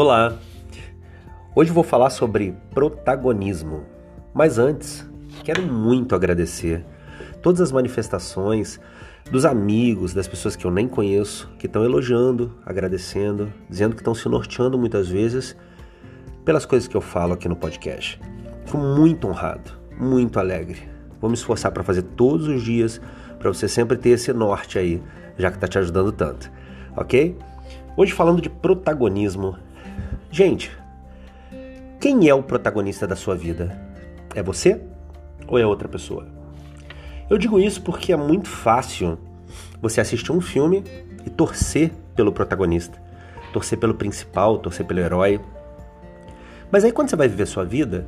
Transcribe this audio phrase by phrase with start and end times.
[0.00, 0.38] Olá!
[1.56, 3.82] Hoje vou falar sobre protagonismo.
[4.32, 5.04] Mas antes,
[5.42, 6.86] quero muito agradecer
[7.42, 8.78] todas as manifestações
[9.28, 14.14] dos amigos, das pessoas que eu nem conheço, que estão elogiando, agradecendo, dizendo que estão
[14.14, 15.56] se norteando muitas vezes
[16.44, 18.20] pelas coisas que eu falo aqui no podcast.
[18.66, 20.88] Fico muito honrado, muito alegre.
[21.20, 23.00] Vou me esforçar para fazer todos os dias
[23.36, 25.02] para você sempre ter esse norte aí,
[25.36, 26.48] já que está te ajudando tanto,
[26.96, 27.36] ok?
[27.96, 29.56] Hoje falando de protagonismo,
[30.30, 30.70] Gente,
[31.98, 33.80] quem é o protagonista da sua vida?
[34.34, 34.78] É você
[35.46, 36.26] ou é outra pessoa?
[37.30, 39.18] Eu digo isso porque é muito fácil
[39.80, 40.84] você assistir um filme
[41.24, 43.00] e torcer pelo protagonista,
[43.54, 45.40] torcer pelo principal, torcer pelo herói.
[46.70, 48.06] Mas aí quando você vai viver sua vida,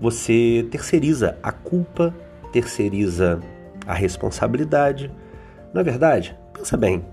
[0.00, 2.14] você terceiriza a culpa,
[2.52, 3.38] terceiriza
[3.86, 5.10] a responsabilidade.
[5.74, 6.34] Não é verdade?
[6.54, 7.04] Pensa bem.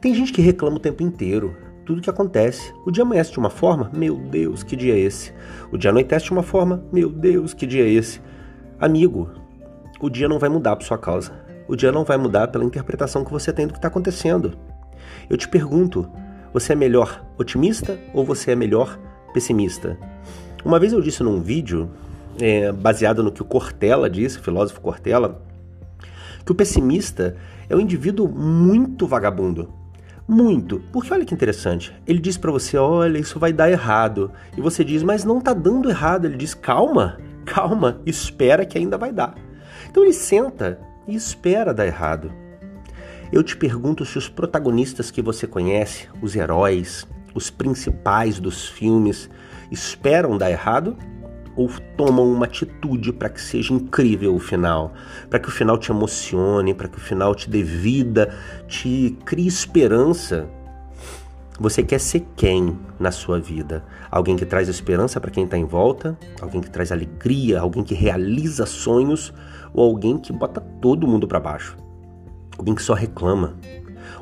[0.00, 2.72] Tem gente que reclama o tempo inteiro tudo que acontece.
[2.84, 5.32] O dia amanhece de uma forma, meu Deus, que dia é esse?
[5.70, 8.20] O dia anoitece de uma forma, meu Deus, que dia é esse?
[8.78, 9.30] Amigo,
[10.00, 11.32] o dia não vai mudar por sua causa.
[11.68, 14.56] O dia não vai mudar pela interpretação que você tem do que está acontecendo.
[15.28, 16.08] Eu te pergunto,
[16.52, 18.98] você é melhor otimista ou você é melhor
[19.32, 19.96] pessimista?
[20.64, 21.90] Uma vez eu disse num vídeo,
[22.40, 25.40] é, baseado no que o Cortella disse, o filósofo Cortella,
[26.44, 27.36] que o pessimista
[27.68, 29.81] é um indivíduo muito vagabundo
[30.32, 30.80] muito.
[30.92, 31.94] Porque olha que interessante.
[32.06, 34.32] Ele diz para você: olha, isso vai dar errado.
[34.56, 36.24] E você diz: mas não tá dando errado.
[36.24, 39.34] Ele diz: calma, calma, espera que ainda vai dar.
[39.88, 42.32] Então ele senta e espera dar errado.
[43.32, 49.30] Eu te pergunto se os protagonistas que você conhece, os heróis, os principais dos filmes,
[49.70, 50.96] esperam dar errado
[51.56, 54.92] ou tomam uma atitude para que seja incrível o final,
[55.28, 58.34] para que o final te emocione, para que o final te dê vida,
[58.66, 60.48] te crie esperança.
[61.60, 63.84] Você quer ser quem na sua vida?
[64.10, 66.18] Alguém que traz esperança para quem está em volta?
[66.40, 67.60] Alguém que traz alegria?
[67.60, 69.32] Alguém que realiza sonhos?
[69.72, 71.76] Ou alguém que bota todo mundo para baixo?
[72.58, 73.54] Alguém que só reclama?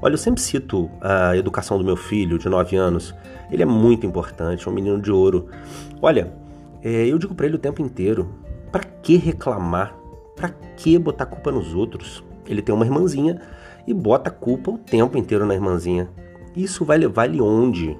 [0.00, 3.14] Olha, eu sempre cito a educação do meu filho de 9 anos.
[3.50, 5.48] Ele é muito importante, é um menino de ouro.
[6.00, 6.32] Olha,
[6.82, 8.28] é, eu digo para ele o tempo inteiro:
[8.70, 9.96] para que reclamar?
[10.36, 12.24] Para que botar culpa nos outros?
[12.46, 13.40] Ele tem uma irmãzinha
[13.86, 16.08] e bota culpa o tempo inteiro na irmãzinha.
[16.56, 17.96] Isso vai levar ele onde?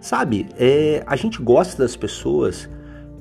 [0.00, 2.68] Sabe, é, a gente gosta das pessoas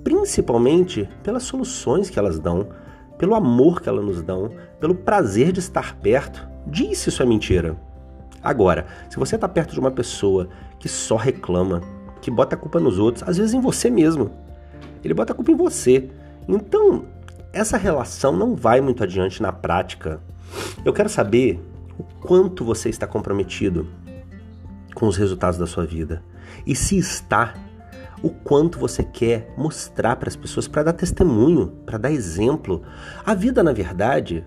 [0.04, 2.70] principalmente pelas soluções que elas dão,
[3.18, 6.48] pelo amor que elas nos dão, pelo prazer de estar perto.
[6.66, 7.78] Diz se isso é mentira.
[8.42, 11.82] Agora, se você está perto de uma pessoa que só reclama,
[12.20, 14.32] que bota a culpa nos outros, às vezes em você mesmo,
[15.04, 16.10] ele bota a culpa em você.
[16.48, 17.06] Então,
[17.54, 20.22] essa relação não vai muito adiante na prática.
[20.84, 21.60] Eu quero saber
[21.98, 23.88] o quanto você está comprometido
[24.94, 26.24] com os resultados da sua vida.
[26.66, 27.54] E se está,
[28.22, 32.84] o quanto você quer mostrar para as pessoas para dar testemunho, para dar exemplo.
[33.26, 34.46] A vida, na verdade,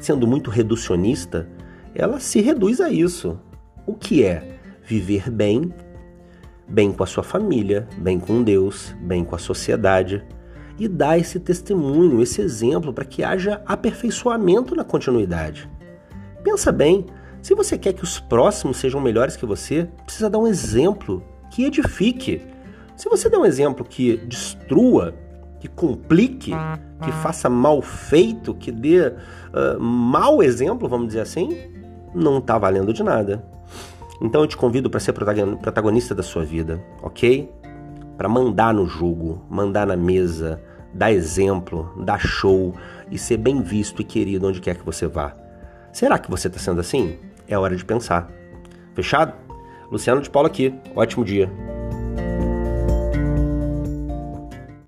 [0.00, 1.48] sendo muito reducionista,
[1.94, 3.38] ela se reduz a isso.
[3.86, 5.72] O que é viver bem
[6.68, 10.24] bem com a sua família, bem com Deus, bem com a sociedade
[10.78, 15.68] e dar esse testemunho, esse exemplo para que haja aperfeiçoamento na continuidade.
[16.42, 17.06] Pensa bem,
[17.42, 21.64] se você quer que os próximos sejam melhores que você, precisa dar um exemplo que
[21.64, 22.42] edifique.
[22.96, 25.14] Se você der um exemplo que destrua,
[25.60, 26.52] que complique,
[27.02, 31.56] que faça mal feito, que dê uh, mau exemplo, vamos dizer assim,
[32.14, 33.44] não está valendo de nada.
[34.20, 37.50] Então eu te convido para ser protagonista da sua vida, ok?
[38.16, 40.62] Para mandar no jogo, mandar na mesa,
[40.92, 42.74] dar exemplo, dar show
[43.10, 45.34] e ser bem visto e querido onde quer que você vá.
[45.92, 47.18] Será que você está sendo assim?
[47.46, 48.30] É hora de pensar.
[48.94, 49.34] Fechado?
[49.90, 50.74] Luciano de Paulo aqui.
[50.94, 51.50] Ótimo dia.